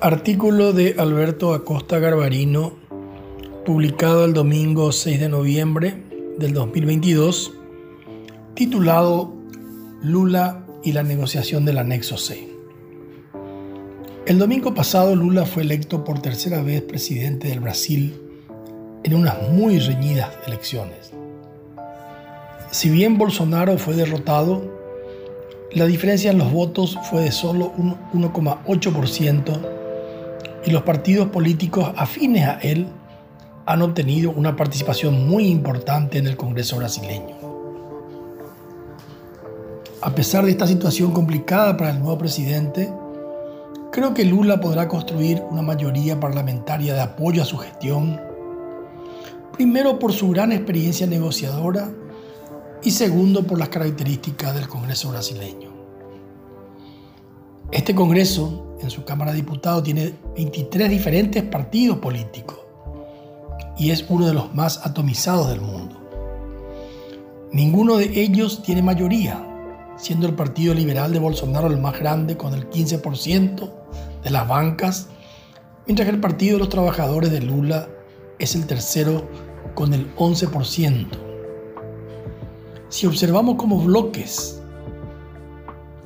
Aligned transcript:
Artículo 0.00 0.72
de 0.72 0.94
Alberto 0.98 1.52
Acosta 1.52 1.98
Garbarino, 1.98 2.74
publicado 3.64 4.24
el 4.24 4.34
domingo 4.34 4.92
6 4.92 5.18
de 5.18 5.28
noviembre 5.28 6.04
del 6.38 6.52
2022, 6.52 7.54
titulado 8.54 9.32
Lula 10.02 10.64
y 10.84 10.92
la 10.92 11.02
negociación 11.02 11.64
del 11.64 11.78
anexo 11.78 12.18
C. 12.18 12.48
El 14.26 14.38
domingo 14.38 14.74
pasado 14.74 15.16
Lula 15.16 15.44
fue 15.44 15.64
electo 15.64 16.04
por 16.04 16.20
tercera 16.20 16.62
vez 16.62 16.82
presidente 16.82 17.48
del 17.48 17.58
Brasil 17.58 18.14
en 19.02 19.14
unas 19.14 19.50
muy 19.50 19.80
reñidas 19.80 20.30
elecciones. 20.46 21.12
Si 22.70 22.90
bien 22.90 23.18
Bolsonaro 23.18 23.78
fue 23.78 23.94
derrotado, 23.94 24.75
la 25.76 25.84
diferencia 25.84 26.30
en 26.30 26.38
los 26.38 26.50
votos 26.50 26.98
fue 27.10 27.24
de 27.24 27.30
solo 27.30 27.74
un 27.76 27.94
1,8% 28.14 29.60
y 30.64 30.70
los 30.70 30.82
partidos 30.84 31.28
políticos 31.28 31.92
afines 31.96 32.48
a 32.48 32.58
él 32.60 32.88
han 33.66 33.82
obtenido 33.82 34.30
una 34.30 34.56
participación 34.56 35.28
muy 35.28 35.48
importante 35.48 36.16
en 36.16 36.28
el 36.28 36.36
Congreso 36.38 36.78
brasileño. 36.78 37.36
A 40.00 40.14
pesar 40.14 40.46
de 40.46 40.52
esta 40.52 40.66
situación 40.66 41.12
complicada 41.12 41.76
para 41.76 41.90
el 41.90 41.98
nuevo 41.98 42.16
presidente, 42.16 42.90
creo 43.92 44.14
que 44.14 44.24
Lula 44.24 44.58
podrá 44.58 44.88
construir 44.88 45.42
una 45.50 45.60
mayoría 45.60 46.18
parlamentaria 46.18 46.94
de 46.94 47.02
apoyo 47.02 47.42
a 47.42 47.44
su 47.44 47.58
gestión, 47.58 48.18
primero 49.52 49.98
por 49.98 50.14
su 50.14 50.30
gran 50.30 50.52
experiencia 50.52 51.06
negociadora 51.06 51.90
y 52.82 52.92
segundo 52.92 53.42
por 53.42 53.58
las 53.58 53.68
características 53.68 54.54
del 54.54 54.68
Congreso 54.68 55.10
brasileño. 55.10 55.75
Este 57.72 57.96
Congreso, 57.96 58.76
en 58.80 58.90
su 58.90 59.04
Cámara 59.04 59.32
de 59.32 59.38
Diputados, 59.38 59.82
tiene 59.82 60.14
23 60.36 60.88
diferentes 60.88 61.42
partidos 61.42 61.98
políticos 61.98 62.58
y 63.76 63.90
es 63.90 64.04
uno 64.08 64.26
de 64.26 64.34
los 64.34 64.54
más 64.54 64.86
atomizados 64.86 65.48
del 65.48 65.60
mundo. 65.60 65.96
Ninguno 67.52 67.96
de 67.96 68.20
ellos 68.20 68.62
tiene 68.62 68.82
mayoría, 68.82 69.44
siendo 69.96 70.28
el 70.28 70.34
Partido 70.34 70.74
Liberal 70.74 71.12
de 71.12 71.18
Bolsonaro 71.18 71.66
el 71.66 71.78
más 71.78 71.98
grande 71.98 72.36
con 72.36 72.54
el 72.54 72.70
15% 72.70 73.70
de 74.22 74.30
las 74.30 74.46
bancas, 74.46 75.08
mientras 75.86 76.08
que 76.08 76.14
el 76.14 76.20
Partido 76.20 76.54
de 76.54 76.60
los 76.60 76.68
Trabajadores 76.68 77.32
de 77.32 77.40
Lula 77.40 77.88
es 78.38 78.54
el 78.54 78.66
tercero 78.66 79.28
con 79.74 79.92
el 79.92 80.14
11%. 80.16 81.06
Si 82.88 83.06
observamos 83.06 83.56
como 83.56 83.80
bloques, 83.80 84.62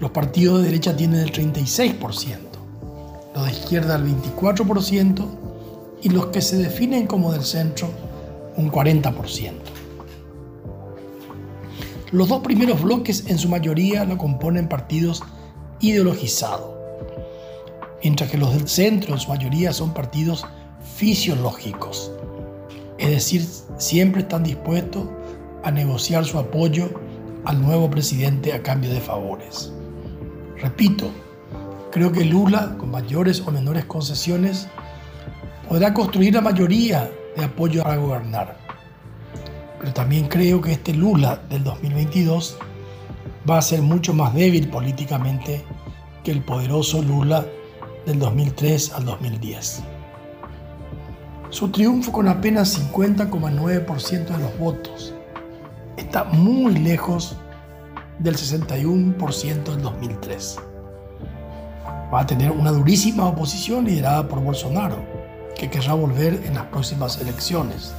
los 0.00 0.10
partidos 0.10 0.60
de 0.60 0.66
derecha 0.66 0.96
tienen 0.96 1.20
el 1.20 1.32
36%, 1.32 2.38
los 3.34 3.46
de 3.46 3.52
izquierda 3.52 3.96
el 3.96 4.04
24% 4.04 5.26
y 6.02 6.08
los 6.10 6.26
que 6.26 6.42
se 6.42 6.56
definen 6.56 7.06
como 7.06 7.32
del 7.32 7.44
centro 7.44 7.88
un 8.56 8.70
40%. 8.70 9.52
Los 12.12 12.28
dos 12.28 12.42
primeros 12.42 12.82
bloques 12.82 13.24
en 13.26 13.38
su 13.38 13.48
mayoría 13.48 14.04
lo 14.04 14.18
componen 14.18 14.68
partidos 14.68 15.22
ideologizados, 15.80 16.70
mientras 18.02 18.30
que 18.30 18.38
los 18.38 18.52
del 18.52 18.68
centro 18.68 19.14
en 19.14 19.20
su 19.20 19.30
mayoría 19.30 19.72
son 19.72 19.92
partidos 19.92 20.46
fisiológicos, 20.96 22.12
es 22.98 23.10
decir, 23.10 23.44
siempre 23.78 24.22
están 24.22 24.44
dispuestos 24.44 25.08
a 25.64 25.70
negociar 25.70 26.24
su 26.24 26.38
apoyo 26.38 26.90
al 27.44 27.60
nuevo 27.60 27.90
presidente 27.90 28.52
a 28.52 28.62
cambio 28.62 28.92
de 28.92 29.00
favores. 29.00 29.72
Repito, 30.60 31.10
creo 31.90 32.12
que 32.12 32.24
Lula, 32.24 32.76
con 32.78 32.90
mayores 32.90 33.40
o 33.40 33.50
menores 33.50 33.84
concesiones, 33.84 34.68
podrá 35.68 35.94
construir 35.94 36.34
la 36.34 36.40
mayoría 36.40 37.10
de 37.36 37.44
apoyo 37.44 37.82
para 37.82 37.96
gobernar. 37.96 38.56
Pero 39.80 39.92
también 39.92 40.28
creo 40.28 40.60
que 40.60 40.72
este 40.72 40.94
Lula 40.94 41.40
del 41.48 41.64
2022 41.64 42.56
va 43.48 43.58
a 43.58 43.62
ser 43.62 43.82
mucho 43.82 44.14
más 44.14 44.34
débil 44.34 44.68
políticamente 44.68 45.64
que 46.22 46.30
el 46.30 46.42
poderoso 46.42 47.02
Lula 47.02 47.44
del 48.06 48.18
2003 48.18 48.92
al 48.94 49.04
2010. 49.04 49.82
Su 51.50 51.68
triunfo 51.68 52.10
con 52.10 52.28
apenas 52.28 52.78
50,9% 52.78 54.26
de 54.26 54.38
los 54.38 54.58
votos 54.58 55.14
está 55.96 56.24
muy 56.24 56.74
lejos 56.74 57.36
del 58.18 58.36
61% 58.36 59.64
del 59.64 59.82
2003. 59.82 60.56
Va 62.12 62.20
a 62.20 62.26
tener 62.26 62.50
una 62.50 62.70
durísima 62.70 63.26
oposición 63.26 63.84
liderada 63.84 64.28
por 64.28 64.40
Bolsonaro, 64.40 64.98
que 65.56 65.70
querrá 65.70 65.94
volver 65.94 66.42
en 66.46 66.54
las 66.54 66.64
próximas 66.66 67.20
elecciones. 67.20 67.92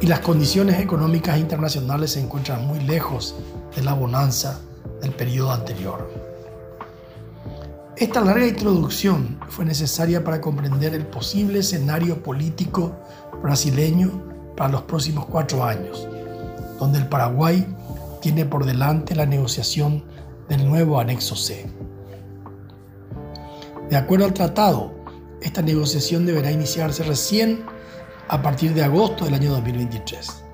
Y 0.00 0.06
las 0.06 0.20
condiciones 0.20 0.80
económicas 0.80 1.38
internacionales 1.38 2.12
se 2.12 2.20
encuentran 2.20 2.66
muy 2.66 2.80
lejos 2.80 3.34
de 3.76 3.82
la 3.82 3.94
bonanza 3.94 4.60
del 5.00 5.12
periodo 5.12 5.52
anterior. 5.52 6.10
Esta 7.96 8.20
larga 8.20 8.46
introducción 8.46 9.38
fue 9.48 9.64
necesaria 9.64 10.24
para 10.24 10.40
comprender 10.40 10.94
el 10.94 11.06
posible 11.06 11.60
escenario 11.60 12.22
político 12.22 12.96
brasileño 13.42 14.10
para 14.56 14.70
los 14.70 14.82
próximos 14.82 15.26
cuatro 15.26 15.62
años, 15.62 16.08
donde 16.80 16.98
el 16.98 17.08
Paraguay 17.08 17.66
tiene 18.22 18.46
por 18.46 18.64
delante 18.64 19.16
la 19.16 19.26
negociación 19.26 20.04
del 20.48 20.64
nuevo 20.64 21.00
anexo 21.00 21.34
C. 21.34 21.66
De 23.90 23.96
acuerdo 23.96 24.24
al 24.24 24.32
tratado, 24.32 24.94
esta 25.42 25.60
negociación 25.60 26.24
deberá 26.24 26.52
iniciarse 26.52 27.02
recién 27.02 27.64
a 28.28 28.40
partir 28.40 28.74
de 28.74 28.84
agosto 28.84 29.24
del 29.24 29.34
año 29.34 29.50
2023. 29.50 30.44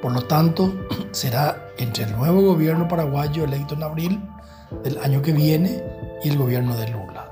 Por 0.00 0.12
lo 0.12 0.22
tanto, 0.22 0.72
será 1.10 1.68
entre 1.78 2.04
el 2.04 2.16
nuevo 2.16 2.42
gobierno 2.42 2.86
paraguayo 2.86 3.44
electo 3.44 3.74
en 3.74 3.82
abril 3.82 4.22
del 4.84 4.98
año 4.98 5.20
que 5.20 5.32
viene 5.32 5.82
y 6.22 6.28
el 6.28 6.38
gobierno 6.38 6.76
de 6.76 6.88
Lula. 6.90 7.28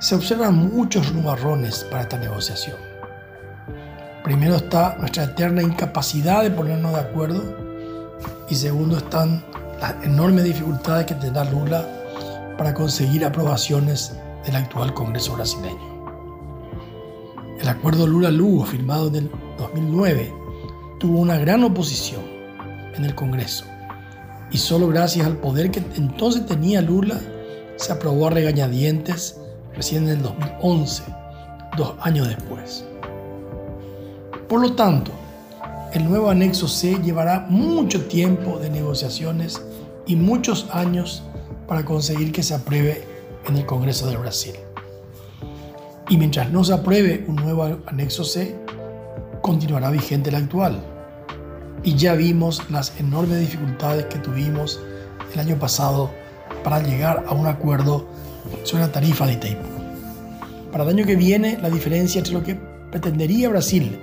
Se 0.00 0.14
observan 0.14 0.56
muchos 0.74 1.12
nubarrones 1.12 1.84
para 1.90 2.02
esta 2.02 2.18
negociación. 2.18 2.78
Primero 4.24 4.56
está 4.56 4.96
nuestra 4.96 5.24
eterna 5.24 5.62
incapacidad 5.62 6.42
de 6.42 6.50
ponernos 6.50 6.92
de 6.92 7.00
acuerdo 7.00 7.61
y 8.48 8.54
segundo 8.54 8.98
están 8.98 9.44
las 9.80 10.02
enormes 10.04 10.44
dificultades 10.44 11.06
que 11.06 11.14
tendrá 11.14 11.44
Lula 11.44 11.86
para 12.56 12.74
conseguir 12.74 13.24
aprobaciones 13.24 14.12
del 14.44 14.56
actual 14.56 14.94
Congreso 14.94 15.34
brasileño. 15.34 15.92
El 17.60 17.68
acuerdo 17.68 18.06
Lula-Lugo 18.06 18.64
firmado 18.64 19.08
en 19.08 19.14
el 19.14 19.30
2009 19.58 20.34
tuvo 20.98 21.20
una 21.20 21.38
gran 21.38 21.64
oposición 21.64 22.22
en 22.94 23.04
el 23.04 23.14
Congreso 23.14 23.64
y 24.50 24.58
solo 24.58 24.88
gracias 24.88 25.26
al 25.26 25.36
poder 25.36 25.70
que 25.70 25.82
entonces 25.96 26.44
tenía 26.46 26.82
Lula 26.82 27.20
se 27.76 27.92
aprobó 27.92 28.26
a 28.26 28.30
regañadientes 28.30 29.38
recién 29.74 30.04
en 30.04 30.10
el 30.10 30.22
2011, 30.22 31.02
dos 31.76 31.94
años 32.00 32.28
después. 32.28 32.84
Por 34.48 34.60
lo 34.60 34.74
tanto, 34.74 35.10
el 35.94 36.08
nuevo 36.08 36.30
anexo 36.30 36.68
C 36.68 36.98
llevará 37.02 37.46
mucho 37.50 38.06
tiempo 38.06 38.58
de 38.58 38.70
negociaciones 38.70 39.60
y 40.06 40.16
muchos 40.16 40.66
años 40.72 41.22
para 41.68 41.84
conseguir 41.84 42.32
que 42.32 42.42
se 42.42 42.54
apruebe 42.54 43.04
en 43.46 43.56
el 43.56 43.66
Congreso 43.66 44.06
del 44.06 44.18
Brasil. 44.18 44.54
Y 46.08 46.16
mientras 46.16 46.50
no 46.50 46.64
se 46.64 46.72
apruebe 46.72 47.24
un 47.28 47.36
nuevo 47.36 47.78
anexo 47.86 48.24
C, 48.24 48.56
continuará 49.42 49.90
vigente 49.90 50.30
el 50.30 50.36
actual. 50.36 50.82
Y 51.82 51.94
ya 51.96 52.14
vimos 52.14 52.70
las 52.70 52.98
enormes 52.98 53.40
dificultades 53.40 54.06
que 54.06 54.18
tuvimos 54.18 54.80
el 55.34 55.40
año 55.40 55.56
pasado 55.56 56.10
para 56.64 56.82
llegar 56.82 57.24
a 57.28 57.34
un 57.34 57.46
acuerdo 57.46 58.06
sobre 58.62 58.84
la 58.84 58.92
tarifa 58.92 59.26
de 59.26 59.34
Itaipú. 59.34 59.68
Para 60.70 60.84
el 60.84 60.90
año 60.90 61.04
que 61.04 61.16
viene, 61.16 61.58
la 61.60 61.68
diferencia 61.68 62.18
entre 62.18 62.32
lo 62.32 62.42
que 62.42 62.54
pretendería 62.90 63.50
Brasil 63.50 64.00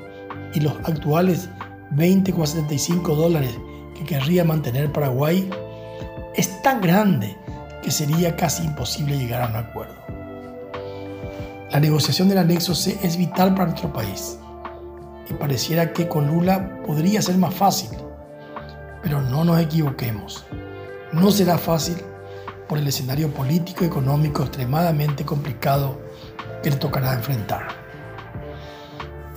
y 0.54 0.60
los 0.60 0.74
actuales 0.84 1.50
20,75 1.96 3.16
dólares 3.16 3.58
que 3.96 4.04
querría 4.04 4.44
mantener 4.44 4.92
Paraguay 4.92 5.50
es 6.36 6.62
tan 6.62 6.82
grande 6.82 7.36
que 7.82 7.92
sería 7.92 8.36
casi 8.36 8.64
imposible 8.64 9.18
llegar 9.18 9.42
a 9.42 9.48
un 9.48 9.56
acuerdo. 9.56 9.96
La 11.72 11.80
negociación 11.80 12.30
del 12.30 12.40
anexo 12.40 12.74
C 12.74 12.98
es 13.04 13.18
vital 13.18 13.54
para 13.54 13.68
nuestro 13.68 13.94
país 13.94 14.40
y 15.30 15.34
pareciera 15.34 15.94
que 15.94 16.08
con 16.08 16.28
Lula 16.28 16.82
podría 16.86 17.22
ser 17.22 17.38
más 17.38 17.54
fácil, 17.54 17.90
pero 19.04 19.22
no 19.22 19.44
nos 19.44 19.60
equivoquemos, 19.60 20.46
no 21.12 21.32
será 21.32 21.58
fácil 21.58 21.98
por 22.68 22.78
el 22.78 22.88
escenario 22.88 23.32
político 23.32 23.84
y 23.84 23.88
económico 23.88 24.44
extremadamente 24.44 25.26
complicado 25.26 26.00
que 26.62 26.70
le 26.70 26.76
tocará 26.76 27.14
enfrentar. 27.14 27.68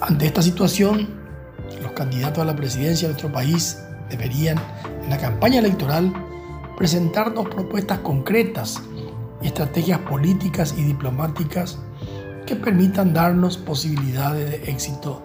Ante 0.00 0.26
esta 0.26 0.42
situación, 0.42 1.21
los 1.82 1.92
candidatos 1.92 2.42
a 2.42 2.46
la 2.46 2.56
presidencia 2.56 3.08
de 3.08 3.14
nuestro 3.14 3.32
país 3.32 3.78
deberían, 4.08 4.58
en 5.02 5.10
la 5.10 5.18
campaña 5.18 5.58
electoral, 5.58 6.12
presentarnos 6.76 7.48
propuestas 7.48 7.98
concretas 8.00 8.80
y 9.40 9.46
estrategias 9.48 9.98
políticas 10.00 10.74
y 10.76 10.82
diplomáticas 10.82 11.78
que 12.46 12.56
permitan 12.56 13.12
darnos 13.12 13.56
posibilidades 13.56 14.50
de 14.50 14.70
éxito 14.70 15.24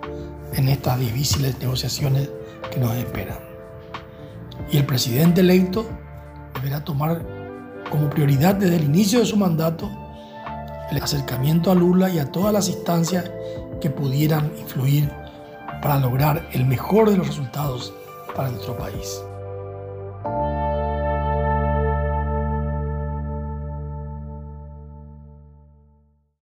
en 0.54 0.70
estas 0.70 1.00
difíciles 1.00 1.60
negociaciones 1.60 2.30
que 2.72 2.80
nos 2.80 2.96
esperan. 2.96 3.40
Y 4.72 4.78
el 4.78 4.86
presidente 4.86 5.42
electo 5.42 5.88
deberá 6.56 6.84
tomar 6.84 7.26
como 7.90 8.10
prioridad 8.10 8.56
desde 8.56 8.78
el 8.78 8.84
inicio 8.84 9.20
de 9.20 9.26
su 9.26 9.38
mandato 9.38 9.90
el 10.92 11.02
acercamiento 11.02 11.72
a 11.72 11.76
Lula 11.76 12.10
y 12.10 12.20
a 12.20 12.32
todas 12.32 12.54
las 12.54 12.70
instancias 12.70 13.30
que 13.82 13.90
pudieran 13.90 14.52
influir 14.60 15.12
para 15.82 16.00
lograr 16.00 16.48
el 16.52 16.66
mejor 16.66 17.10
de 17.10 17.18
los 17.18 17.28
resultados 17.28 17.94
para 18.36 18.50
nuestro 18.50 18.78
país. 18.78 19.22